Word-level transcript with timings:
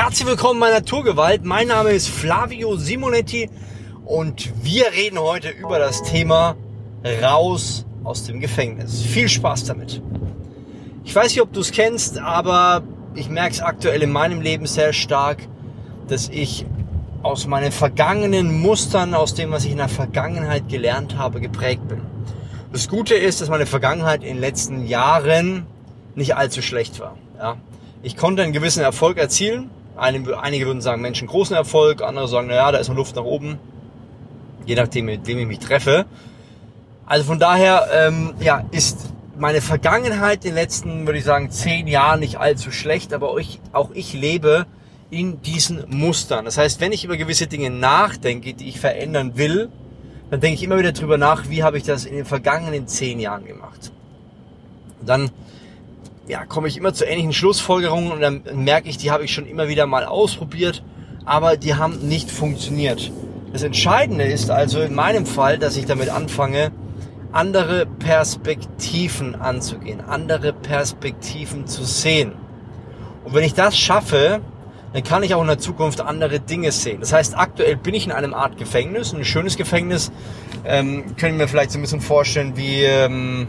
Herzlich 0.00 0.28
willkommen 0.28 0.60
bei 0.60 0.70
Naturgewalt. 0.70 1.44
Mein 1.44 1.66
Name 1.66 1.90
ist 1.90 2.06
Flavio 2.06 2.76
Simonetti 2.76 3.50
und 4.04 4.48
wir 4.62 4.92
reden 4.92 5.18
heute 5.18 5.48
über 5.48 5.80
das 5.80 6.04
Thema 6.04 6.54
raus 7.20 7.84
aus 8.04 8.22
dem 8.22 8.38
Gefängnis. 8.38 9.02
Viel 9.02 9.28
Spaß 9.28 9.64
damit. 9.64 10.00
Ich 11.02 11.12
weiß 11.12 11.32
nicht, 11.32 11.42
ob 11.42 11.52
du 11.52 11.58
es 11.58 11.72
kennst, 11.72 12.16
aber 12.20 12.84
ich 13.16 13.28
merke 13.28 13.54
es 13.54 13.60
aktuell 13.60 14.00
in 14.04 14.12
meinem 14.12 14.40
Leben 14.40 14.66
sehr 14.66 14.92
stark, 14.92 15.38
dass 16.06 16.28
ich 16.28 16.64
aus 17.24 17.48
meinen 17.48 17.72
vergangenen 17.72 18.60
Mustern, 18.60 19.14
aus 19.14 19.34
dem, 19.34 19.50
was 19.50 19.64
ich 19.64 19.72
in 19.72 19.78
der 19.78 19.88
Vergangenheit 19.88 20.68
gelernt 20.68 21.18
habe, 21.18 21.40
geprägt 21.40 21.88
bin. 21.88 22.02
Das 22.70 22.88
Gute 22.88 23.16
ist, 23.16 23.40
dass 23.40 23.48
meine 23.48 23.66
Vergangenheit 23.66 24.22
in 24.22 24.34
den 24.34 24.40
letzten 24.40 24.86
Jahren 24.86 25.66
nicht 26.14 26.36
allzu 26.36 26.62
schlecht 26.62 27.00
war. 27.00 27.16
Ja. 27.36 27.56
Ich 28.04 28.16
konnte 28.16 28.44
einen 28.44 28.52
gewissen 28.52 28.84
Erfolg 28.84 29.18
erzielen. 29.18 29.70
Einige 29.98 30.66
würden 30.66 30.80
sagen, 30.80 31.02
Menschen 31.02 31.28
großen 31.28 31.56
Erfolg, 31.56 32.02
andere 32.02 32.28
sagen, 32.28 32.48
naja, 32.48 32.72
da 32.72 32.78
ist 32.78 32.88
noch 32.88 32.96
Luft 32.96 33.16
nach 33.16 33.24
oben. 33.24 33.58
Je 34.66 34.74
nachdem, 34.74 35.06
mit 35.06 35.26
wem 35.26 35.38
ich 35.38 35.46
mich 35.46 35.58
treffe. 35.58 36.06
Also 37.06 37.24
von 37.24 37.38
daher, 37.38 37.88
ähm, 37.92 38.34
ja, 38.38 38.64
ist 38.70 39.12
meine 39.38 39.60
Vergangenheit 39.60 40.44
in 40.44 40.50
den 40.50 40.54
letzten, 40.56 41.06
würde 41.06 41.18
ich 41.18 41.24
sagen, 41.24 41.50
zehn 41.50 41.86
Jahren 41.86 42.20
nicht 42.20 42.38
allzu 42.38 42.70
schlecht, 42.70 43.14
aber 43.14 43.36
ich, 43.38 43.60
auch 43.72 43.90
ich 43.94 44.12
lebe 44.12 44.66
in 45.10 45.40
diesen 45.40 45.84
Mustern. 45.88 46.44
Das 46.44 46.58
heißt, 46.58 46.80
wenn 46.80 46.92
ich 46.92 47.04
über 47.04 47.16
gewisse 47.16 47.46
Dinge 47.46 47.70
nachdenke, 47.70 48.54
die 48.54 48.68
ich 48.68 48.78
verändern 48.78 49.36
will, 49.36 49.70
dann 50.30 50.40
denke 50.40 50.56
ich 50.56 50.62
immer 50.62 50.78
wieder 50.78 50.92
drüber 50.92 51.16
nach, 51.16 51.48
wie 51.48 51.62
habe 51.62 51.78
ich 51.78 51.84
das 51.84 52.04
in 52.04 52.14
den 52.14 52.26
vergangenen 52.26 52.86
zehn 52.86 53.18
Jahren 53.18 53.46
gemacht. 53.46 53.90
Und 55.00 55.08
dann 55.08 55.30
ja, 56.28 56.44
komme 56.44 56.68
ich 56.68 56.76
immer 56.76 56.92
zu 56.92 57.04
ähnlichen 57.04 57.32
Schlussfolgerungen 57.32 58.12
und 58.12 58.20
dann 58.20 58.42
merke 58.54 58.88
ich, 58.88 58.98
die 58.98 59.10
habe 59.10 59.24
ich 59.24 59.32
schon 59.32 59.46
immer 59.46 59.68
wieder 59.68 59.86
mal 59.86 60.04
ausprobiert, 60.04 60.82
aber 61.24 61.56
die 61.56 61.74
haben 61.74 62.06
nicht 62.06 62.30
funktioniert. 62.30 63.10
Das 63.52 63.62
Entscheidende 63.62 64.24
ist 64.24 64.50
also 64.50 64.80
in 64.80 64.94
meinem 64.94 65.24
Fall, 65.24 65.58
dass 65.58 65.76
ich 65.76 65.86
damit 65.86 66.10
anfange, 66.10 66.70
andere 67.32 67.86
Perspektiven 67.86 69.34
anzugehen, 69.34 70.00
andere 70.00 70.52
Perspektiven 70.52 71.66
zu 71.66 71.84
sehen. 71.84 72.32
Und 73.24 73.34
wenn 73.34 73.44
ich 73.44 73.54
das 73.54 73.78
schaffe, 73.78 74.40
dann 74.92 75.02
kann 75.02 75.22
ich 75.22 75.34
auch 75.34 75.42
in 75.42 75.48
der 75.48 75.58
Zukunft 75.58 76.00
andere 76.00 76.40
Dinge 76.40 76.72
sehen. 76.72 77.00
Das 77.00 77.12
heißt, 77.12 77.36
aktuell 77.36 77.76
bin 77.76 77.94
ich 77.94 78.06
in 78.06 78.12
einem 78.12 78.32
Art 78.32 78.56
Gefängnis, 78.56 79.12
ein 79.12 79.24
schönes 79.24 79.56
Gefängnis. 79.56 80.10
Ähm, 80.64 81.16
können 81.16 81.38
wir 81.38 81.48
vielleicht 81.48 81.70
so 81.70 81.78
ein 81.78 81.82
bisschen 81.82 82.00
vorstellen 82.00 82.56
wie, 82.56 82.82
ähm, 82.82 83.48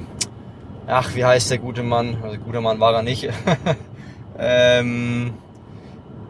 ach, 0.89 1.15
wie 1.15 1.23
heißt 1.23 1.51
der 1.51 1.59
gute 1.59 1.83
Mann? 1.83 2.17
Also 2.23 2.37
guter 2.37 2.61
Mann 2.61 2.79
war 2.79 2.93
er 2.93 3.03
nicht. 3.03 3.29
ähm, 4.39 5.33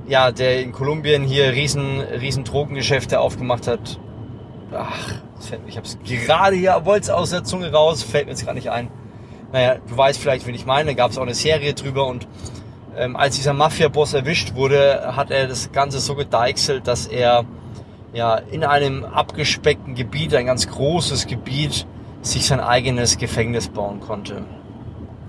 ja, 0.07 0.31
der 0.31 0.61
in 0.61 0.71
Kolumbien 0.71 1.23
hier 1.23 1.53
riesen, 1.53 2.01
riesen 2.01 2.43
Drogengeschäfte 2.43 3.19
aufgemacht 3.19 3.67
hat. 3.67 3.99
Ach, 4.71 5.13
ich 5.67 5.77
habe 5.77 5.87
es 5.87 5.97
gerade 6.03 6.55
hier, 6.55 6.81
wollte 6.83 7.03
es 7.03 7.09
aus 7.09 7.29
der 7.31 7.43
Zunge 7.43 7.71
raus, 7.71 8.03
fällt 8.03 8.25
mir 8.25 8.31
jetzt 8.31 8.43
gerade 8.43 8.57
nicht 8.57 8.69
ein. 8.69 8.89
Naja, 9.51 9.77
du 9.87 9.97
weißt 9.97 10.19
vielleicht, 10.19 10.45
wen 10.45 10.53
ich 10.53 10.65
meine. 10.65 10.91
Da 10.91 10.93
gab 10.93 11.11
es 11.11 11.17
auch 11.17 11.23
eine 11.23 11.33
Serie 11.33 11.73
drüber 11.73 12.05
und 12.07 12.27
ähm, 12.95 13.15
als 13.15 13.35
dieser 13.35 13.53
Mafia-Boss 13.53 14.13
erwischt 14.13 14.55
wurde, 14.55 15.15
hat 15.15 15.31
er 15.31 15.47
das 15.47 15.71
Ganze 15.71 15.99
so 15.99 16.15
gedeichselt, 16.15 16.87
dass 16.87 17.07
er 17.07 17.45
ja 18.13 18.35
in 18.35 18.63
einem 18.63 19.05
abgespeckten 19.05 19.95
Gebiet, 19.95 20.35
ein 20.35 20.47
ganz 20.47 20.67
großes 20.67 21.27
Gebiet, 21.27 21.87
sich 22.21 22.45
sein 22.45 22.59
eigenes 22.59 23.17
Gefängnis 23.17 23.69
bauen 23.69 23.99
konnte. 23.99 24.43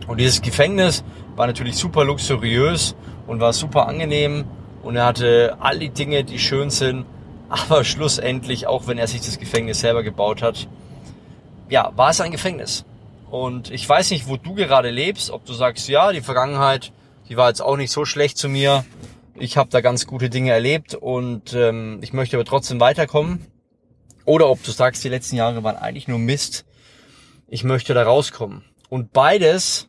Und 0.07 0.19
dieses 0.19 0.43
Gefängnis 0.43 1.05
war 1.37 1.47
natürlich 1.47 1.77
super 1.77 2.05
luxuriös 2.05 2.97
und 3.27 3.41
war 3.41 3.53
super 3.53 3.87
angenehm 3.87 4.45
und 4.83 4.97
er 4.97 5.07
hatte 5.07 5.57
all 5.61 5.79
die 5.79 5.91
Dinge, 5.91 6.25
die 6.25 6.39
schön 6.39 6.71
sind, 6.71 7.07
aber 7.49 7.85
schlussendlich, 7.85 8.67
auch 8.67 8.87
wenn 8.87 8.99
er 8.99 9.07
sich 9.07 9.21
das 9.21 9.39
Gefängnis 9.39 9.81
selber 9.81 10.03
gebaut 10.03 10.43
hat, 10.43 10.69
ja, 11.69 11.93
war 11.97 12.11
es 12.11 12.21
ein 12.21 12.33
Gefängnis. 12.33 12.85
Und 13.31 13.71
ich 13.71 13.89
weiß 13.89 14.11
nicht, 14.11 14.27
wo 14.27 14.37
du 14.37 14.55
gerade 14.55 14.91
lebst, 14.91 15.31
ob 15.31 15.45
du 15.45 15.53
sagst, 15.53 15.89
ja, 15.89 16.11
die 16.11 16.21
Vergangenheit 16.21 16.93
die 17.31 17.37
war 17.37 17.49
jetzt 17.49 17.63
auch 17.63 17.77
nicht 17.77 17.93
so 17.93 18.05
schlecht 18.05 18.37
zu 18.37 18.49
mir. 18.49 18.85
Ich 19.37 19.57
habe 19.57 19.71
da 19.71 19.81
ganz 19.81 20.07
gute 20.09 20.29
Dinge 20.29 20.51
erlebt 20.51 20.97
und 20.97 21.55
ähm, 21.55 22.01
ich 22.03 22.13
möchte 22.13 22.37
aber 22.37 22.45
trotzdem 22.45 22.81
weiterkommen. 22.81 23.47
Oder 24.25 24.49
ob 24.49 24.63
du 24.63 24.71
sagst, 24.71 25.03
die 25.05 25.09
letzten 25.09 25.37
Jahre 25.37 25.63
waren 25.63 25.77
eigentlich 25.77 26.09
nur 26.09 26.19
Mist. 26.19 26.65
Ich 27.49 27.65
möchte 27.65 27.95
da 27.95 28.03
rauskommen. 28.03 28.65
Und 28.89 29.13
beides, 29.13 29.89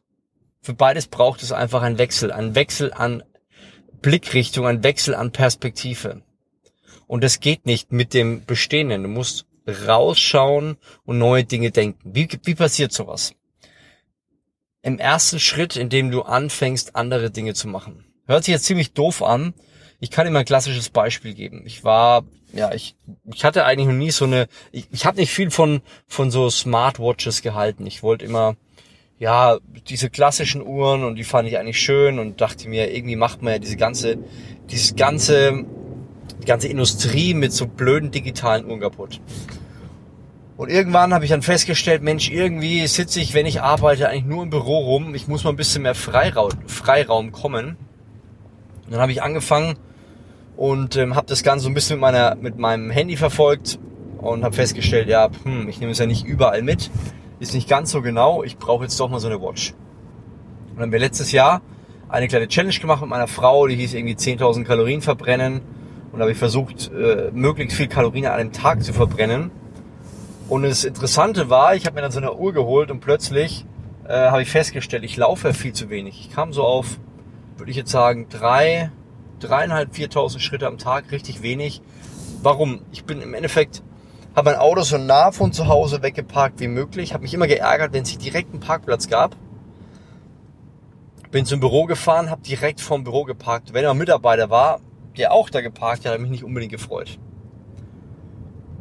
für 0.61 0.73
beides 0.73 1.07
braucht 1.07 1.43
es 1.43 1.51
einfach 1.51 1.81
einen 1.81 1.97
Wechsel. 1.97 2.31
Einen 2.31 2.55
Wechsel 2.55 2.93
an 2.93 3.23
Blickrichtung, 4.01 4.65
einen 4.65 4.83
Wechsel 4.83 5.15
an 5.15 5.31
Perspektive. 5.31 6.21
Und 7.07 7.23
das 7.23 7.39
geht 7.39 7.65
nicht 7.65 7.91
mit 7.91 8.13
dem 8.13 8.45
Bestehenden. 8.45 9.03
Du 9.03 9.09
musst 9.09 9.45
rausschauen 9.67 10.77
und 11.03 11.17
neue 11.17 11.43
Dinge 11.43 11.71
denken. 11.71 11.99
Wie, 12.03 12.27
wie 12.43 12.55
passiert 12.55 12.93
sowas? 12.93 13.35
im 14.81 14.97
ersten 14.97 15.39
Schritt, 15.39 15.75
in 15.75 15.89
dem 15.89 16.11
du 16.11 16.23
anfängst, 16.23 16.95
andere 16.95 17.31
Dinge 17.31 17.53
zu 17.53 17.67
machen. 17.67 18.05
Hört 18.25 18.45
sich 18.45 18.53
jetzt 18.53 18.65
ziemlich 18.65 18.93
doof 18.93 19.21
an. 19.21 19.53
Ich 20.01 20.09
kann 20.09 20.31
mal 20.33 20.39
ein 20.39 20.45
klassisches 20.45 20.89
Beispiel 20.89 21.35
geben. 21.35 21.61
Ich 21.63 21.83
war, 21.83 22.23
ja, 22.53 22.73
ich, 22.73 22.95
ich 23.31 23.45
hatte 23.45 23.65
eigentlich 23.65 23.87
noch 23.87 23.93
nie 23.93 24.09
so 24.09 24.25
eine, 24.25 24.47
ich, 24.71 24.87
ich 24.91 25.05
habe 25.05 25.19
nicht 25.19 25.31
viel 25.31 25.51
von, 25.51 25.81
von 26.07 26.31
so 26.31 26.49
Smartwatches 26.49 27.43
gehalten. 27.43 27.85
Ich 27.85 28.01
wollte 28.01 28.25
immer, 28.25 28.55
ja, 29.19 29.59
diese 29.87 30.09
klassischen 30.09 30.65
Uhren 30.65 31.03
und 31.03 31.17
die 31.17 31.23
fand 31.23 31.47
ich 31.47 31.59
eigentlich 31.59 31.79
schön 31.79 32.17
und 32.17 32.41
dachte 32.41 32.67
mir, 32.67 32.91
irgendwie 32.91 33.15
macht 33.15 33.43
man 33.43 33.53
ja 33.53 33.59
diese 33.59 33.77
ganze, 33.77 34.17
dieses 34.71 34.95
ganze, 34.95 35.65
die 36.41 36.47
ganze 36.47 36.67
Industrie 36.67 37.35
mit 37.35 37.53
so 37.53 37.67
blöden 37.67 38.09
digitalen 38.09 38.65
Uhren 38.65 38.79
kaputt. 38.79 39.21
Und 40.57 40.69
irgendwann 40.71 41.13
habe 41.13 41.25
ich 41.25 41.29
dann 41.29 41.43
festgestellt, 41.43 42.01
Mensch, 42.01 42.31
irgendwie 42.31 42.87
sitze 42.87 43.19
ich, 43.19 43.35
wenn 43.35 43.45
ich 43.45 43.61
arbeite, 43.61 44.09
eigentlich 44.09 44.25
nur 44.25 44.41
im 44.41 44.49
Büro 44.49 44.79
rum. 44.79 45.13
Ich 45.13 45.27
muss 45.27 45.43
mal 45.43 45.51
ein 45.51 45.55
bisschen 45.55 45.83
mehr 45.83 45.93
Freiraum, 45.93 46.49
Freiraum 46.65 47.31
kommen. 47.31 47.77
Und 48.85 48.93
dann 48.93 48.99
habe 48.99 49.11
ich 49.11 49.21
angefangen 49.21 49.77
und 50.61 50.95
ähm, 50.95 51.15
habe 51.15 51.25
das 51.25 51.41
Ganze 51.41 51.63
so 51.63 51.71
ein 51.71 51.73
bisschen 51.73 51.95
mit, 51.95 52.01
meiner, 52.01 52.35
mit 52.35 52.59
meinem 52.59 52.91
Handy 52.91 53.17
verfolgt 53.17 53.79
und 54.19 54.43
habe 54.43 54.55
festgestellt, 54.55 55.09
ja, 55.09 55.31
hm, 55.43 55.67
ich 55.67 55.79
nehme 55.79 55.91
es 55.91 55.97
ja 55.97 56.05
nicht 56.05 56.23
überall 56.23 56.61
mit. 56.61 56.91
Ist 57.39 57.55
nicht 57.55 57.67
ganz 57.67 57.89
so 57.89 58.03
genau. 58.03 58.43
Ich 58.43 58.59
brauche 58.59 58.83
jetzt 58.83 58.99
doch 58.99 59.09
mal 59.09 59.19
so 59.19 59.27
eine 59.27 59.41
Watch. 59.41 59.71
Und 59.71 60.75
dann 60.75 60.83
haben 60.83 60.91
wir 60.91 60.99
letztes 60.99 61.31
Jahr 61.31 61.63
eine 62.09 62.27
kleine 62.27 62.47
Challenge 62.47 62.75
gemacht 62.75 63.01
mit 63.01 63.09
meiner 63.09 63.25
Frau, 63.25 63.65
die 63.65 63.75
hieß 63.75 63.95
irgendwie 63.95 64.13
10.000 64.13 64.63
Kalorien 64.63 65.01
verbrennen. 65.01 65.61
Und 66.11 66.19
da 66.19 66.25
habe 66.25 66.31
ich 66.31 66.37
versucht, 66.37 66.91
äh, 66.93 67.31
möglichst 67.33 67.75
viel 67.75 67.87
Kalorien 67.87 68.27
an 68.27 68.33
einem 68.33 68.51
Tag 68.51 68.83
zu 68.83 68.93
verbrennen. 68.93 69.49
Und 70.47 70.61
das 70.61 70.83
Interessante 70.83 71.49
war, 71.49 71.73
ich 71.73 71.87
habe 71.87 71.95
mir 71.95 72.03
dann 72.03 72.11
so 72.11 72.19
eine 72.19 72.35
Uhr 72.35 72.53
geholt 72.53 72.91
und 72.91 72.99
plötzlich 72.99 73.65
äh, 74.07 74.13
habe 74.13 74.43
ich 74.43 74.51
festgestellt, 74.51 75.03
ich 75.05 75.17
laufe 75.17 75.55
viel 75.55 75.73
zu 75.73 75.89
wenig. 75.89 76.19
Ich 76.19 76.35
kam 76.35 76.53
so 76.53 76.63
auf, 76.63 76.99
würde 77.57 77.71
ich 77.71 77.77
jetzt 77.77 77.89
sagen, 77.89 78.27
drei, 78.29 78.91
dreieinhalb, 79.43 79.95
viertausend 79.95 80.41
Schritte 80.41 80.67
am 80.67 80.77
Tag, 80.77 81.11
richtig 81.11 81.41
wenig. 81.41 81.81
Warum? 82.41 82.81
Ich 82.91 83.03
bin 83.03 83.21
im 83.21 83.33
Endeffekt, 83.33 83.83
habe 84.35 84.51
mein 84.51 84.59
Auto 84.59 84.81
so 84.81 84.97
nah 84.97 85.31
von 85.31 85.53
zu 85.53 85.67
Hause 85.67 86.01
weggeparkt 86.01 86.59
wie 86.59 86.67
möglich, 86.67 87.13
habe 87.13 87.23
mich 87.23 87.33
immer 87.33 87.47
geärgert, 87.47 87.93
wenn 87.93 88.03
es 88.03 88.17
direkt 88.17 88.51
einen 88.51 88.61
Parkplatz 88.61 89.07
gab. 89.07 89.35
Bin 91.31 91.45
zum 91.45 91.59
Büro 91.59 91.85
gefahren, 91.85 92.29
habe 92.29 92.41
direkt 92.41 92.81
vorm 92.81 93.03
Büro 93.03 93.23
geparkt. 93.23 93.73
Wenn 93.73 93.85
ein 93.85 93.97
Mitarbeiter 93.97 94.49
war, 94.49 94.79
der 95.17 95.31
auch 95.31 95.49
da 95.49 95.61
geparkt 95.61 96.05
hat, 96.05 96.13
hat 96.13 96.19
mich 96.19 96.31
nicht 96.31 96.43
unbedingt 96.43 96.71
gefreut. 96.71 97.19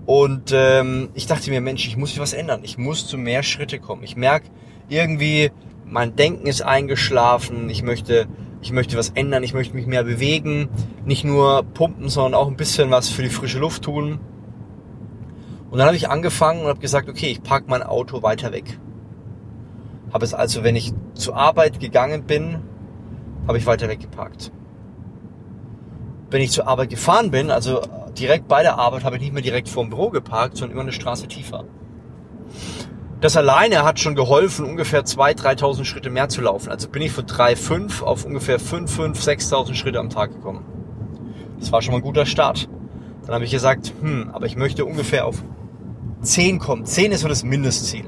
Und 0.07 0.51
ähm, 0.53 1.11
ich 1.15 1.27
dachte 1.27 1.51
mir, 1.51 1.61
Mensch, 1.61 1.87
ich 1.87 1.97
muss 1.97 2.19
was 2.19 2.33
ändern. 2.33 2.63
Ich 2.65 2.79
muss 2.79 3.07
zu 3.07 3.17
mehr 3.17 3.45
Schritte 3.45 3.79
kommen. 3.79 4.03
Ich 4.03 4.17
merke 4.17 4.49
irgendwie, 4.89 5.53
mein 5.85 6.17
Denken 6.17 6.47
ist 6.47 6.63
eingeschlafen. 6.63 7.71
Ich 7.71 7.85
möchte, 7.85 8.27
ich 8.63 8.73
möchte 8.73 8.97
was 8.97 9.11
ändern. 9.11 9.43
Ich 9.43 9.55
möchte 9.55 9.75
mich 9.75 9.87
mehr 9.87 10.05
bewegen. 10.05 10.69
Nicht 11.05 11.25
nur 11.25 11.63
pumpen, 11.63 12.09
sondern 12.09 12.35
auch 12.35 12.49
ein 12.49 12.57
bisschen 12.57 12.91
was 12.91 13.09
für 13.09 13.23
die 13.23 13.31
frische 13.31 13.59
Luft 13.59 13.83
tun. 13.83 14.21
Und 15.71 15.79
dann 15.79 15.87
habe 15.87 15.97
ich 15.97 16.11
angefangen 16.11 16.63
und 16.63 16.69
habe 16.69 16.81
gesagt, 16.81 17.09
okay, 17.09 17.29
ich 17.29 17.43
parke 17.43 17.71
mein 17.71 17.83
Auto 17.83 18.23
weiter 18.23 18.53
weg. 18.53 18.79
Habe 20.13 20.25
es 20.25 20.35
also, 20.35 20.65
wenn 20.65 20.75
ich 20.75 20.93
zur 21.15 21.37
Arbeit 21.37 21.79
gegangen 21.79 22.25
bin, 22.25 22.59
habe 23.47 23.59
ich 23.59 23.67
weiter 23.67 23.89
weggeparkt. 23.89 24.51
Wenn 26.31 26.43
ich 26.43 26.51
zur 26.51 26.67
Arbeit 26.67 26.91
gefahren 26.91 27.31
bin, 27.31 27.51
also 27.51 27.83
direkt 28.19 28.49
bei 28.49 28.63
der 28.63 28.79
Arbeit 28.79 29.05
habe 29.05 29.17
ich 29.17 29.23
nicht 29.23 29.33
mehr 29.33 29.43
direkt 29.43 29.69
vorm 29.69 29.91
Büro 29.91 30.11
geparkt, 30.11 30.57
sondern 30.57 30.73
immer 30.73 30.83
eine 30.83 30.93
Straße 30.93 31.29
tiefer. 31.29 31.65
Das 33.21 33.37
alleine 33.37 33.85
hat 33.85 34.01
schon 34.01 34.15
geholfen, 34.15 34.65
ungefähr 34.65 35.05
2.000, 35.05 35.59
3.000 35.61 35.85
Schritte 35.85 36.09
mehr 36.09 36.31
zu 36.31 36.41
laufen. 36.41 36.71
Also 36.71 36.89
bin 36.89 37.03
ich 37.03 37.13
von 37.13 37.27
3.5 37.27 38.03
auf 38.03 38.25
ungefähr 38.25 38.59
5, 38.59 38.91
5, 38.91 39.21
6.000 39.21 39.75
Schritte 39.75 39.99
am 39.99 40.09
Tag 40.09 40.33
gekommen. 40.33 40.65
Das 41.59 41.71
war 41.71 41.83
schon 41.83 41.93
mal 41.93 41.99
ein 41.99 42.03
guter 42.03 42.25
Start. 42.25 42.71
Dann 43.27 43.35
habe 43.35 43.45
ich 43.45 43.51
gesagt, 43.51 43.93
hm, 44.01 44.31
aber 44.33 44.47
ich 44.47 44.57
möchte 44.57 44.87
ungefähr 44.87 45.27
auf 45.27 45.43
10 46.23 46.59
kommen. 46.59 46.87
10 46.87 47.13
ist 47.13 47.21
so 47.21 47.29
das 47.29 47.45
Mindestziel. 47.45 48.07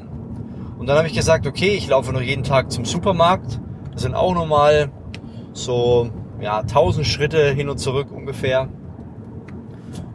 Und 0.78 0.86
dann 0.86 0.96
habe 0.96 1.06
ich 1.06 1.14
gesagt, 1.14 1.46
okay, 1.46 1.74
ich 1.74 1.86
laufe 1.88 2.10
noch 2.12 2.22
jeden 2.22 2.42
Tag 2.42 2.72
zum 2.72 2.86
Supermarkt. 2.86 3.60
Das 3.92 4.02
sind 4.02 4.14
auch 4.14 4.34
nochmal 4.34 4.90
so 5.52 6.10
ja, 6.40 6.60
1000 6.60 7.06
Schritte 7.06 7.50
hin 7.50 7.68
und 7.68 7.76
zurück 7.78 8.10
ungefähr. 8.10 8.68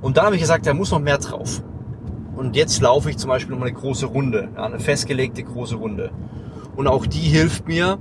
Und 0.01 0.17
dann 0.17 0.25
habe 0.25 0.35
ich 0.35 0.41
gesagt, 0.41 0.65
da 0.65 0.73
muss 0.73 0.89
noch 0.89 0.99
mehr 0.99 1.19
drauf. 1.19 1.61
Und 2.37 2.55
jetzt 2.55 2.81
laufe 2.81 3.09
ich 3.09 3.17
zum 3.17 3.29
Beispiel 3.29 3.55
mal 3.55 3.67
eine 3.67 3.73
große 3.73 4.05
Runde, 4.05 4.49
ja, 4.55 4.65
eine 4.65 4.79
festgelegte 4.79 5.41
große 5.41 5.75
Runde. 5.75 6.11
Und 6.75 6.87
auch 6.87 7.07
die 7.07 7.17
hilft 7.17 7.67
mir, 7.67 7.97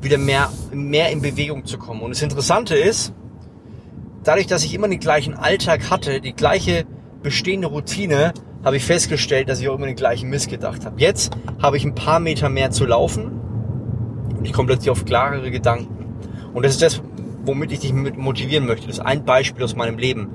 wieder 0.00 0.18
mehr, 0.18 0.48
mehr 0.72 1.10
in 1.10 1.20
Bewegung 1.20 1.64
zu 1.64 1.76
kommen. 1.76 2.00
Und 2.02 2.10
das 2.10 2.22
Interessante 2.22 2.76
ist, 2.76 3.12
dadurch, 4.22 4.46
dass 4.46 4.64
ich 4.64 4.72
immer 4.72 4.88
den 4.88 5.00
gleichen 5.00 5.34
Alltag 5.34 5.90
hatte, 5.90 6.20
die 6.20 6.32
gleiche 6.32 6.84
bestehende 7.22 7.66
Routine, 7.66 8.32
habe 8.64 8.76
ich 8.76 8.84
festgestellt, 8.84 9.48
dass 9.48 9.60
ich 9.60 9.68
auch 9.68 9.76
immer 9.76 9.86
den 9.86 9.96
gleichen 9.96 10.30
Mist 10.30 10.48
gedacht 10.48 10.84
habe. 10.84 11.00
Jetzt 11.00 11.36
habe 11.60 11.76
ich 11.76 11.84
ein 11.84 11.94
paar 11.94 12.20
Meter 12.20 12.48
mehr 12.48 12.70
zu 12.70 12.84
laufen 12.84 13.40
und 14.38 14.44
ich 14.44 14.52
komme 14.52 14.68
plötzlich 14.68 14.90
auf 14.90 15.04
klarere 15.04 15.50
Gedanken. 15.50 16.16
Und 16.54 16.64
das 16.64 16.72
ist 16.72 16.82
das, 16.82 17.02
womit 17.44 17.72
ich 17.72 17.80
dich 17.80 17.92
motivieren 17.92 18.66
möchte. 18.66 18.86
Das 18.86 18.98
ist 18.98 19.04
ein 19.04 19.24
Beispiel 19.24 19.64
aus 19.64 19.74
meinem 19.74 19.98
Leben. 19.98 20.30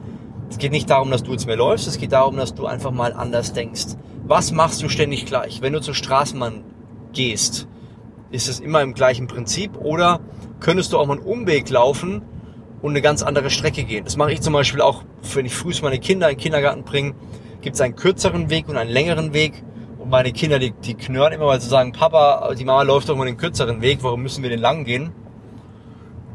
Es 0.51 0.57
geht 0.57 0.73
nicht 0.73 0.89
darum, 0.89 1.09
dass 1.09 1.23
du 1.23 1.31
jetzt 1.31 1.47
mehr 1.47 1.55
läufst, 1.55 1.87
es 1.87 1.97
geht 1.97 2.11
darum, 2.11 2.35
dass 2.35 2.53
du 2.53 2.65
einfach 2.65 2.91
mal 2.91 3.13
anders 3.13 3.53
denkst. 3.53 3.95
Was 4.25 4.51
machst 4.51 4.83
du 4.83 4.89
ständig 4.89 5.25
gleich? 5.25 5.61
Wenn 5.61 5.71
du 5.71 5.79
zur 5.79 5.95
Straßenbahn 5.95 6.65
gehst, 7.13 7.69
ist 8.31 8.49
es 8.49 8.59
immer 8.59 8.81
im 8.81 8.93
gleichen 8.93 9.27
Prinzip 9.27 9.77
oder 9.77 10.19
könntest 10.59 10.91
du 10.91 10.99
auch 10.99 11.07
mal 11.07 11.17
einen 11.17 11.25
Umweg 11.25 11.69
laufen 11.69 12.21
und 12.81 12.91
eine 12.91 13.01
ganz 13.01 13.23
andere 13.23 13.49
Strecke 13.49 13.85
gehen. 13.85 14.03
Das 14.03 14.17
mache 14.17 14.33
ich 14.33 14.41
zum 14.41 14.51
Beispiel 14.51 14.81
auch, 14.81 15.03
wenn 15.33 15.45
ich 15.45 15.55
früh 15.55 15.73
meine 15.81 15.99
Kinder 15.99 16.29
in 16.29 16.35
den 16.35 16.41
Kindergarten 16.41 16.83
bringe, 16.83 17.15
gibt 17.61 17.75
es 17.75 17.81
einen 17.81 17.95
kürzeren 17.95 18.49
Weg 18.49 18.67
und 18.67 18.75
einen 18.75 18.91
längeren 18.91 19.33
Weg. 19.33 19.63
Und 19.99 20.09
meine 20.09 20.33
Kinder, 20.33 20.59
die, 20.59 20.71
die 20.71 20.95
knurren 20.95 21.31
immer, 21.31 21.47
weil 21.47 21.61
sie 21.61 21.69
sagen, 21.69 21.93
Papa, 21.93 22.53
die 22.55 22.65
Mama 22.65 22.81
läuft 22.81 23.07
doch 23.07 23.15
immer 23.15 23.25
den 23.25 23.37
kürzeren 23.37 23.81
Weg, 23.81 23.99
warum 24.01 24.21
müssen 24.21 24.43
wir 24.43 24.49
den 24.49 24.59
lang 24.59 24.83
gehen? 24.83 25.11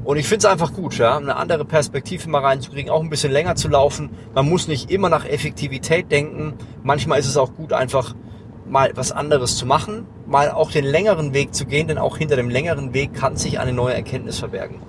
Und 0.06 0.19
ich 0.19 0.29
finde 0.29 0.47
es 0.47 0.53
einfach 0.53 0.73
gut, 0.73 0.97
ja, 0.99 1.17
eine 1.17 1.35
andere 1.35 1.64
Perspektive 1.64 2.31
mal 2.31 2.41
reinzukriegen, 2.41 2.93
auch 2.93 3.03
ein 3.03 3.11
bisschen 3.11 3.32
länger 3.32 3.56
zu 3.56 3.67
laufen. 3.67 4.11
Man 4.37 4.49
muss 4.49 4.69
nicht 4.69 4.88
immer 4.88 5.08
nach 5.08 5.26
Effektivität 5.26 6.12
denken. 6.12 6.55
Manchmal 6.85 7.19
ist 7.19 7.26
es 7.26 7.37
auch 7.37 7.55
gut, 7.55 7.73
einfach 7.73 8.14
mal 8.69 8.93
was 8.94 9.11
anderes 9.11 9.56
zu 9.56 9.67
machen, 9.67 10.06
mal 10.29 10.53
auch 10.53 10.70
den 10.70 10.85
längeren 10.85 11.35
Weg 11.35 11.56
zu 11.56 11.67
gehen, 11.67 11.88
denn 11.88 11.99
auch 11.99 12.19
hinter 12.19 12.37
dem 12.37 12.50
längeren 12.50 12.94
Weg 12.94 13.14
kann 13.14 13.37
sich 13.37 13.58
eine 13.58 13.73
neue 13.73 13.94
Erkenntnis 13.94 14.38
verbergen. 14.38 14.81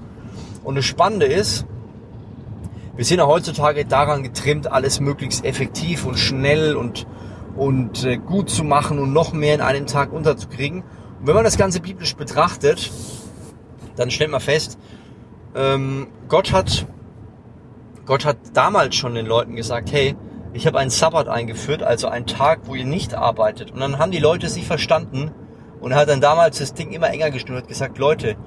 Und 0.63 0.75
das 0.75 0.85
Spannende 0.85 1.25
ist, 1.25 1.65
wir 2.95 3.03
sind 3.03 3.17
ja 3.17 3.25
heutzutage 3.25 3.85
daran 3.85 4.21
getrimmt, 4.21 4.71
alles 4.71 4.99
möglichst 4.99 5.43
effektiv 5.43 6.05
und 6.05 6.19
schnell 6.19 6.75
und, 6.75 7.07
und 7.55 8.05
äh, 8.05 8.17
gut 8.17 8.51
zu 8.51 8.63
machen 8.63 8.99
und 8.99 9.13
noch 9.13 9.33
mehr 9.33 9.55
in 9.55 9.61
einem 9.61 9.87
Tag 9.87 10.13
unterzukriegen. 10.13 10.83
Und 11.19 11.25
wenn 11.25 11.33
man 11.33 11.43
das 11.43 11.57
Ganze 11.57 11.79
biblisch 11.79 12.15
betrachtet, 12.15 12.91
dann 13.95 14.11
stellt 14.11 14.29
man 14.29 14.41
fest, 14.41 14.77
ähm, 15.55 16.07
Gott 16.27 16.51
hat 16.51 16.87
Gott 18.07 18.23
hat 18.23 18.37
damals 18.53 18.95
schon 18.95 19.15
den 19.15 19.25
Leuten 19.25 19.55
gesagt, 19.57 19.91
hey, 19.91 20.15
ich 20.53 20.65
habe 20.65 20.79
einen 20.79 20.89
Sabbat 20.89 21.27
eingeführt, 21.27 21.83
also 21.83 22.07
einen 22.07 22.25
Tag, 22.25 22.61
wo 22.63 22.73
ihr 22.73 22.85
nicht 22.85 23.13
arbeitet. 23.13 23.71
Und 23.71 23.81
dann 23.81 23.99
haben 23.99 24.11
die 24.11 24.19
Leute 24.19 24.47
sich 24.47 24.65
verstanden 24.65 25.31
und 25.81 25.91
er 25.91 25.97
hat 25.97 26.09
dann 26.09 26.21
damals 26.21 26.57
das 26.59 26.73
Ding 26.73 26.91
immer 26.91 27.09
enger 27.09 27.31
geschnürt 27.31 27.63
und 27.63 27.67
gesagt, 27.67 27.97
Leute, 27.97 28.37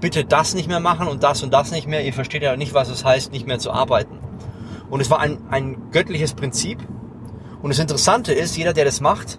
bitte 0.00 0.24
das 0.24 0.54
nicht 0.54 0.66
mehr 0.66 0.80
machen 0.80 1.08
und 1.08 1.22
das 1.22 1.42
und 1.42 1.52
das 1.52 1.70
nicht 1.70 1.86
mehr. 1.86 2.04
Ihr 2.04 2.14
versteht 2.14 2.42
ja 2.42 2.56
nicht, 2.56 2.72
was 2.72 2.88
es 2.88 3.04
heißt, 3.04 3.32
nicht 3.32 3.46
mehr 3.46 3.58
zu 3.58 3.70
arbeiten. 3.70 4.18
Und 4.88 5.00
es 5.00 5.10
war 5.10 5.20
ein, 5.20 5.38
ein 5.50 5.90
göttliches 5.92 6.32
Prinzip. 6.32 6.78
Und 7.62 7.68
das 7.68 7.78
Interessante 7.78 8.32
ist, 8.32 8.56
jeder, 8.56 8.72
der 8.72 8.86
das 8.86 9.00
macht, 9.00 9.38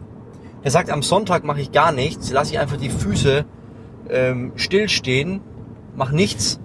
der 0.63 0.71
sagt, 0.71 0.91
am 0.91 1.01
Sonntag 1.01 1.43
mache 1.43 1.61
ich 1.61 1.71
gar 1.71 1.91
nichts, 1.91 2.31
lasse 2.31 2.53
ich 2.53 2.59
einfach 2.59 2.77
die 2.77 2.89
Füße 2.89 3.43
ähm, 4.09 4.53
stillstehen, 4.55 5.41
mache 5.95 6.15
nichts 6.15 6.59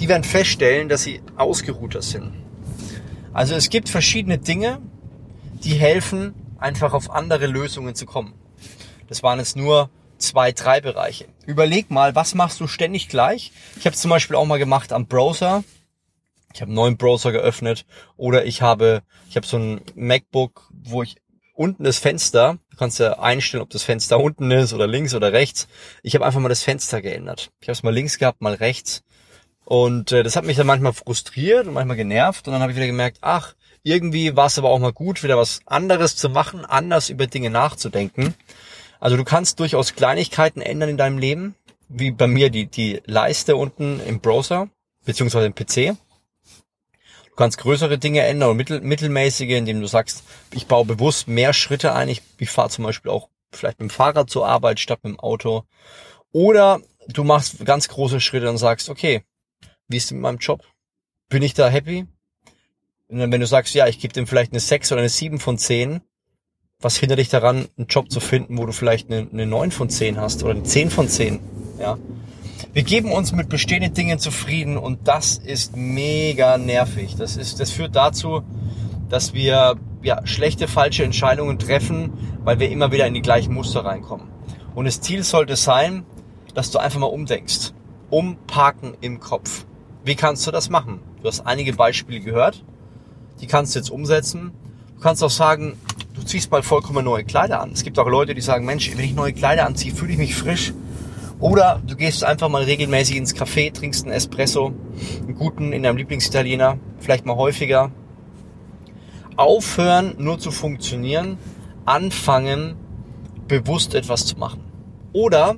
die 0.00 0.08
werden 0.08 0.24
feststellen, 0.24 0.88
dass 0.88 1.02
sie 1.02 1.20
ausgeruhter 1.36 2.02
sind. 2.02 2.32
Also 3.32 3.54
es 3.54 3.70
gibt 3.70 3.88
verschiedene 3.88 4.38
Dinge, 4.38 4.80
die 5.64 5.74
helfen, 5.74 6.34
einfach 6.58 6.92
auf 6.92 7.10
andere 7.10 7.46
Lösungen 7.46 7.94
zu 7.94 8.06
kommen. 8.06 8.34
Das 9.08 9.22
waren 9.22 9.38
jetzt 9.38 9.56
nur 9.56 9.90
zwei, 10.18 10.52
drei 10.52 10.80
Bereiche. 10.80 11.26
Überleg 11.46 11.90
mal, 11.90 12.14
was 12.14 12.34
machst 12.34 12.60
du 12.60 12.66
ständig 12.66 13.08
gleich? 13.08 13.52
Ich 13.78 13.86
habe 13.86 13.96
zum 13.96 14.10
Beispiel 14.10 14.36
auch 14.36 14.46
mal 14.46 14.58
gemacht 14.58 14.92
am 14.92 15.06
Browser. 15.06 15.64
Ich 16.54 16.60
habe 16.60 16.70
einen 16.70 16.76
neuen 16.76 16.96
Browser 16.96 17.30
geöffnet 17.30 17.86
oder 18.16 18.44
ich 18.44 18.62
habe, 18.62 19.02
ich 19.28 19.36
habe 19.36 19.46
so 19.46 19.58
ein 19.58 19.80
MacBook, 19.94 20.68
wo 20.72 21.02
ich 21.02 21.16
unten 21.54 21.84
das 21.84 21.98
Fenster, 21.98 22.58
du 22.70 22.76
kannst 22.76 22.98
ja 22.98 23.18
einstellen, 23.18 23.62
ob 23.62 23.70
das 23.70 23.82
Fenster 23.82 24.18
unten 24.18 24.50
ist 24.50 24.72
oder 24.72 24.86
links 24.86 25.14
oder 25.14 25.32
rechts. 25.32 25.68
Ich 26.02 26.14
habe 26.14 26.24
einfach 26.24 26.40
mal 26.40 26.48
das 26.48 26.62
Fenster 26.62 27.02
geändert. 27.02 27.50
Ich 27.60 27.68
habe 27.68 27.72
es 27.72 27.82
mal 27.82 27.94
links 27.94 28.18
gehabt, 28.18 28.40
mal 28.40 28.54
rechts 28.54 29.02
und 29.68 30.12
äh, 30.12 30.22
das 30.22 30.34
hat 30.34 30.46
mich 30.46 30.56
dann 30.56 30.66
manchmal 30.66 30.94
frustriert 30.94 31.66
und 31.66 31.74
manchmal 31.74 31.98
genervt. 31.98 32.46
Und 32.46 32.54
dann 32.54 32.62
habe 32.62 32.72
ich 32.72 32.76
wieder 32.76 32.86
gemerkt, 32.86 33.18
ach, 33.20 33.54
irgendwie 33.82 34.34
war 34.34 34.46
es 34.46 34.56
aber 34.56 34.70
auch 34.70 34.78
mal 34.78 34.94
gut, 34.94 35.22
wieder 35.22 35.36
was 35.36 35.60
anderes 35.66 36.16
zu 36.16 36.30
machen, 36.30 36.64
anders 36.64 37.10
über 37.10 37.26
Dinge 37.26 37.50
nachzudenken. 37.50 38.32
Also 38.98 39.18
du 39.18 39.24
kannst 39.24 39.60
durchaus 39.60 39.94
Kleinigkeiten 39.94 40.62
ändern 40.62 40.88
in 40.88 40.96
deinem 40.96 41.18
Leben, 41.18 41.54
wie 41.90 42.10
bei 42.12 42.26
mir 42.26 42.48
die, 42.48 42.64
die 42.64 43.02
Leiste 43.04 43.56
unten 43.56 44.00
im 44.00 44.20
Browser, 44.20 44.70
beziehungsweise 45.04 45.44
im 45.44 45.54
PC. 45.54 45.98
Du 47.28 47.36
kannst 47.36 47.58
größere 47.58 47.98
Dinge 47.98 48.22
ändern 48.22 48.48
und 48.48 48.56
mittel, 48.56 48.80
mittelmäßige, 48.80 49.50
indem 49.50 49.82
du 49.82 49.86
sagst, 49.86 50.24
ich 50.50 50.66
baue 50.66 50.86
bewusst 50.86 51.28
mehr 51.28 51.52
Schritte 51.52 51.92
ein. 51.92 52.08
Ich, 52.08 52.22
ich 52.38 52.48
fahre 52.48 52.70
zum 52.70 52.84
Beispiel 52.84 53.10
auch 53.10 53.28
vielleicht 53.52 53.80
mit 53.80 53.90
dem 53.90 53.94
Fahrrad 53.94 54.30
zur 54.30 54.48
Arbeit 54.48 54.80
statt 54.80 55.00
mit 55.02 55.12
dem 55.12 55.20
Auto. 55.20 55.64
Oder 56.32 56.80
du 57.06 57.22
machst 57.22 57.62
ganz 57.66 57.88
große 57.88 58.22
Schritte 58.22 58.48
und 58.48 58.56
sagst, 58.56 58.88
okay, 58.88 59.24
wie 59.88 59.96
ist 59.96 60.06
es 60.06 60.12
mit 60.12 60.20
meinem 60.20 60.38
Job? 60.38 60.62
Bin 61.28 61.42
ich 61.42 61.54
da 61.54 61.68
happy? 61.68 62.06
Und 63.08 63.32
wenn 63.32 63.40
du 63.40 63.46
sagst, 63.46 63.74
ja, 63.74 63.86
ich 63.86 63.98
gebe 63.98 64.12
dem 64.12 64.26
vielleicht 64.26 64.52
eine 64.52 64.60
6 64.60 64.92
oder 64.92 65.00
eine 65.00 65.08
7 65.08 65.40
von 65.40 65.56
10, 65.58 66.02
was 66.80 66.96
hindert 66.96 67.18
dich 67.18 67.28
daran, 67.28 67.68
einen 67.76 67.86
Job 67.88 68.10
zu 68.10 68.20
finden, 68.20 68.58
wo 68.58 68.66
du 68.66 68.72
vielleicht 68.72 69.10
eine, 69.10 69.28
eine 69.32 69.46
9 69.46 69.70
von 69.70 69.88
10 69.88 70.18
hast 70.18 70.42
oder 70.44 70.52
eine 70.52 70.62
10 70.62 70.90
von 70.90 71.08
10? 71.08 71.40
Ja. 71.80 71.98
Wir 72.72 72.82
geben 72.82 73.10
uns 73.12 73.32
mit 73.32 73.48
bestehenden 73.48 73.94
Dingen 73.94 74.18
zufrieden 74.18 74.76
und 74.76 75.08
das 75.08 75.38
ist 75.38 75.76
mega 75.76 76.58
nervig. 76.58 77.16
Das 77.16 77.36
ist, 77.36 77.60
das 77.60 77.70
führt 77.70 77.96
dazu, 77.96 78.42
dass 79.08 79.32
wir 79.32 79.76
ja, 80.02 80.26
schlechte, 80.26 80.68
falsche 80.68 81.02
Entscheidungen 81.02 81.58
treffen, 81.58 82.12
weil 82.44 82.60
wir 82.60 82.70
immer 82.70 82.92
wieder 82.92 83.06
in 83.06 83.14
die 83.14 83.22
gleichen 83.22 83.54
Muster 83.54 83.84
reinkommen. 83.84 84.28
Und 84.74 84.84
das 84.84 85.00
Ziel 85.00 85.24
sollte 85.24 85.56
sein, 85.56 86.04
dass 86.54 86.70
du 86.70 86.78
einfach 86.78 87.00
mal 87.00 87.06
umdenkst. 87.06 87.72
Umparken 88.10 88.96
im 89.00 89.18
Kopf. 89.18 89.66
Wie 90.04 90.14
kannst 90.14 90.46
du 90.46 90.50
das 90.50 90.70
machen? 90.70 91.00
Du 91.20 91.28
hast 91.28 91.46
einige 91.46 91.72
Beispiele 91.72 92.20
gehört, 92.20 92.64
die 93.40 93.46
kannst 93.46 93.74
du 93.74 93.78
jetzt 93.80 93.90
umsetzen. 93.90 94.52
Du 94.94 95.00
kannst 95.00 95.22
auch 95.22 95.30
sagen, 95.30 95.76
du 96.14 96.22
ziehst 96.22 96.50
mal 96.50 96.62
vollkommen 96.62 97.04
neue 97.04 97.24
Kleider 97.24 97.60
an. 97.60 97.72
Es 97.72 97.82
gibt 97.82 97.98
auch 97.98 98.08
Leute, 98.08 98.34
die 98.34 98.40
sagen, 98.40 98.64
Mensch, 98.64 98.90
wenn 98.96 99.04
ich 99.04 99.14
neue 99.14 99.32
Kleider 99.32 99.66
anziehe, 99.66 99.94
fühle 99.94 100.12
ich 100.12 100.18
mich 100.18 100.34
frisch. 100.34 100.72
Oder 101.40 101.80
du 101.86 101.94
gehst 101.94 102.24
einfach 102.24 102.48
mal 102.48 102.64
regelmäßig 102.64 103.16
ins 103.16 103.34
Café, 103.34 103.72
trinkst 103.72 104.04
einen 104.04 104.12
Espresso, 104.12 104.72
einen 105.20 105.36
guten 105.36 105.72
in 105.72 105.84
deinem 105.84 105.96
Lieblingsitaliener, 105.96 106.78
vielleicht 106.98 107.26
mal 107.26 107.36
häufiger. 107.36 107.92
Aufhören, 109.36 110.14
nur 110.18 110.40
zu 110.40 110.50
funktionieren, 110.50 111.38
anfangen, 111.84 112.74
bewusst 113.46 113.94
etwas 113.94 114.26
zu 114.26 114.36
machen. 114.36 114.60
Oder 115.12 115.54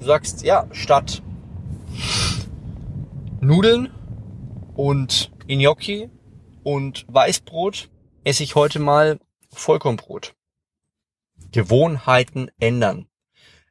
du 0.00 0.06
sagst, 0.06 0.42
ja, 0.42 0.66
statt 0.72 1.22
Nudeln 3.42 3.90
und 4.74 5.32
Gnocchi 5.46 6.10
und 6.62 7.06
Weißbrot 7.08 7.88
esse 8.22 8.42
ich 8.42 8.54
heute 8.54 8.78
mal 8.80 9.18
Vollkornbrot. 9.50 10.34
Gewohnheiten 11.50 12.50
ändern. 12.60 13.08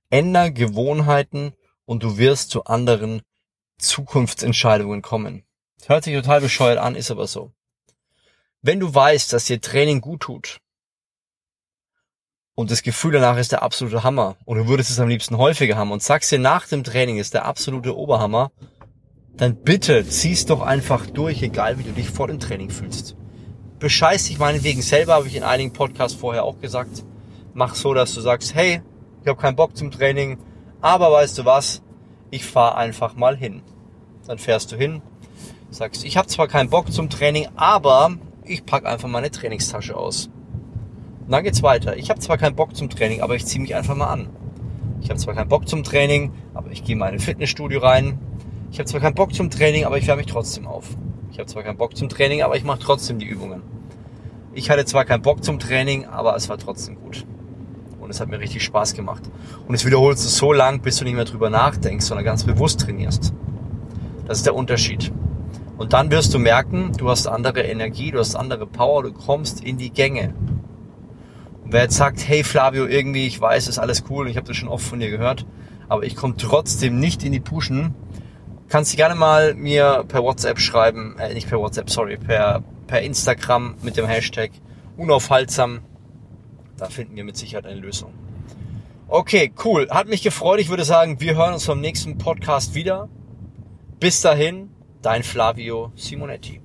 Änder 0.09 0.49
Gewohnheiten 0.49 1.53
und 1.85 2.01
du 2.01 2.17
wirst 2.17 2.49
zu 2.49 2.63
anderen 2.63 3.21
Zukunftsentscheidungen 3.77 5.03
kommen. 5.03 5.43
hört 5.85 6.03
sich 6.03 6.15
total 6.15 6.41
bescheuert 6.41 6.79
an, 6.79 6.95
ist 6.95 7.11
aber 7.11 7.27
so. 7.27 7.51
Wenn 8.63 8.79
du 8.79 8.91
weißt, 8.91 9.31
dass 9.31 9.45
dir 9.45 9.61
Training 9.61 10.01
gut 10.01 10.21
tut 10.21 10.61
und 12.55 12.71
das 12.71 12.81
Gefühl 12.81 13.11
danach 13.11 13.37
ist 13.37 13.51
der 13.51 13.61
absolute 13.61 14.01
Hammer 14.01 14.35
und 14.45 14.57
du 14.57 14.67
würdest 14.67 14.89
es 14.89 14.99
am 14.99 15.09
liebsten 15.09 15.37
häufiger 15.37 15.77
haben 15.77 15.91
und 15.91 16.01
sagst 16.01 16.31
dir 16.31 16.39
nach 16.39 16.67
dem 16.67 16.83
Training 16.83 17.19
ist 17.19 17.35
der 17.35 17.45
absolute 17.45 17.95
Oberhammer, 17.95 18.51
dann 19.39 19.55
bitte 19.55 20.05
zieh's 20.05 20.45
doch 20.45 20.61
einfach 20.61 21.05
durch, 21.05 21.41
egal 21.41 21.79
wie 21.79 21.83
du 21.83 21.91
dich 21.93 22.09
vor 22.09 22.27
dem 22.27 22.39
Training 22.39 22.69
fühlst. 22.69 23.15
Bescheiß 23.79 24.25
dich 24.25 24.37
meinetwegen 24.37 24.81
selber, 24.81 25.13
habe 25.13 25.27
ich 25.27 25.35
in 25.35 25.43
einigen 25.43 25.71
Podcasts 25.71 26.19
vorher 26.19 26.43
auch 26.43 26.59
gesagt. 26.59 27.05
Mach 27.53 27.75
so, 27.75 27.93
dass 27.93 28.13
du 28.13 28.19
sagst, 28.19 28.53
hey, 28.53 28.81
ich 29.21 29.27
habe 29.29 29.39
keinen 29.39 29.55
Bock 29.55 29.77
zum 29.77 29.91
Training, 29.91 30.37
aber 30.81 31.09
weißt 31.13 31.37
du 31.37 31.45
was, 31.45 31.81
ich 32.31 32.43
fahr 32.43 32.77
einfach 32.77 33.15
mal 33.15 33.37
hin. 33.37 33.61
Dann 34.27 34.39
fährst 34.39 34.73
du 34.73 34.75
hin, 34.75 35.01
sagst, 35.69 36.03
ich 36.03 36.17
habe 36.17 36.27
zwar 36.27 36.49
keinen 36.49 36.69
Bock 36.69 36.91
zum 36.91 37.09
Training, 37.09 37.47
aber 37.55 38.11
ich 38.43 38.65
pack 38.65 38.85
einfach 38.85 39.07
meine 39.07 39.31
Trainingstasche 39.31 39.95
aus. 39.95 40.29
Und 41.25 41.31
dann 41.31 41.45
geht's 41.45 41.63
weiter. 41.63 41.95
Ich 41.95 42.09
habe 42.09 42.19
zwar 42.19 42.37
keinen 42.37 42.57
Bock 42.57 42.75
zum 42.75 42.89
Training, 42.89 43.21
aber 43.21 43.35
ich 43.35 43.45
ziehe 43.45 43.61
mich 43.61 43.73
einfach 43.73 43.95
mal 43.95 44.07
an. 44.07 44.27
Ich 44.99 45.09
habe 45.09 45.19
zwar 45.19 45.33
keinen 45.33 45.47
Bock 45.47 45.69
zum 45.69 45.85
Training, 45.85 46.33
aber 46.53 46.71
ich 46.71 46.83
gehe 46.83 46.97
mal 46.97 47.07
in 47.07 47.13
ein 47.13 47.19
Fitnessstudio 47.19 47.79
rein, 47.79 48.19
Ich 48.71 48.79
habe 48.79 48.85
zwar 48.85 49.01
keinen 49.01 49.15
Bock 49.15 49.33
zum 49.33 49.49
Training, 49.49 49.85
aber 49.85 49.97
ich 49.97 50.07
wärme 50.07 50.21
mich 50.21 50.31
trotzdem 50.31 50.67
auf. 50.67 50.85
Ich 51.31 51.39
habe 51.39 51.47
zwar 51.47 51.63
keinen 51.63 51.77
Bock 51.77 51.95
zum 51.97 52.09
Training, 52.09 52.43
aber 52.43 52.55
ich 52.55 52.63
mache 52.63 52.79
trotzdem 52.79 53.19
die 53.19 53.25
Übungen. 53.25 53.61
Ich 54.53 54.69
hatte 54.69 54.85
zwar 54.85 55.05
keinen 55.05 55.21
Bock 55.21 55.43
zum 55.43 55.59
Training, 55.59 56.05
aber 56.05 56.35
es 56.35 56.49
war 56.49 56.57
trotzdem 56.57 56.95
gut. 56.95 57.25
Und 57.99 58.09
es 58.09 58.19
hat 58.19 58.29
mir 58.29 58.39
richtig 58.39 58.63
Spaß 58.63 58.93
gemacht. 58.93 59.23
Und 59.67 59.75
es 59.75 59.85
wiederholst 59.85 60.23
du 60.25 60.29
so 60.29 60.53
lang, 60.53 60.81
bis 60.81 60.97
du 60.97 61.03
nicht 61.03 61.15
mehr 61.15 61.25
drüber 61.25 61.49
nachdenkst, 61.49 62.05
sondern 62.05 62.25
ganz 62.25 62.43
bewusst 62.43 62.81
trainierst. 62.81 63.33
Das 64.25 64.37
ist 64.37 64.45
der 64.45 64.55
Unterschied. 64.55 65.11
Und 65.77 65.93
dann 65.93 66.11
wirst 66.11 66.33
du 66.33 66.39
merken, 66.39 66.91
du 66.97 67.09
hast 67.09 67.25
andere 67.25 67.61
Energie, 67.61 68.11
du 68.11 68.19
hast 68.19 68.35
andere 68.35 68.67
Power, 68.67 69.03
du 69.03 69.13
kommst 69.13 69.63
in 69.63 69.77
die 69.77 69.91
Gänge. 69.91 70.33
Und 71.63 71.73
wer 71.73 71.83
jetzt 71.83 71.95
sagt, 71.95 72.27
hey 72.27 72.43
Flavio, 72.43 72.85
irgendwie, 72.85 73.25
ich 73.25 73.39
weiß, 73.39 73.67
ist 73.67 73.79
alles 73.79 74.03
cool 74.09 74.27
ich 74.27 74.35
habe 74.35 74.45
das 74.45 74.57
schon 74.57 74.67
oft 74.67 74.85
von 74.85 74.99
dir 74.99 75.09
gehört, 75.09 75.45
aber 75.87 76.03
ich 76.03 76.15
komme 76.15 76.35
trotzdem 76.37 76.99
nicht 76.99 77.23
in 77.23 77.31
die 77.31 77.39
Pushen, 77.39 77.93
kannst 78.69 78.93
du 78.93 78.97
gerne 78.97 79.15
mal 79.15 79.55
mir 79.55 80.05
per 80.07 80.23
WhatsApp 80.23 80.59
schreiben, 80.59 81.17
äh, 81.19 81.33
nicht 81.33 81.49
per 81.49 81.59
WhatsApp, 81.59 81.89
sorry, 81.89 82.17
per, 82.17 82.63
per 82.87 83.01
Instagram 83.01 83.75
mit 83.81 83.97
dem 83.97 84.05
Hashtag 84.05 84.51
unaufhaltsam. 84.97 85.81
Da 86.77 86.87
finden 86.87 87.15
wir 87.15 87.23
mit 87.23 87.35
Sicherheit 87.35 87.65
eine 87.65 87.79
Lösung. 87.79 88.13
Okay, 89.07 89.51
cool. 89.65 89.89
Hat 89.89 90.07
mich 90.07 90.21
gefreut. 90.21 90.59
Ich 90.59 90.69
würde 90.69 90.85
sagen, 90.85 91.19
wir 91.19 91.35
hören 91.35 91.53
uns 91.53 91.65
beim 91.65 91.81
nächsten 91.81 92.17
Podcast 92.17 92.75
wieder. 92.75 93.09
Bis 93.99 94.21
dahin, 94.21 94.69
dein 95.01 95.23
Flavio 95.23 95.91
Simonetti. 95.95 96.61